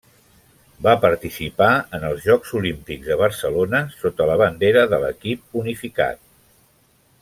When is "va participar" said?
0.85-1.67